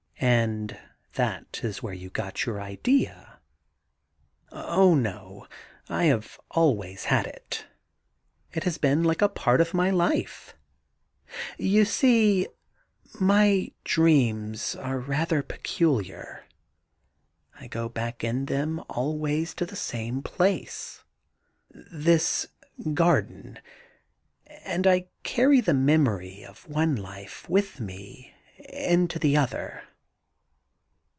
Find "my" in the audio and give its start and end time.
9.73-9.89, 13.19-13.71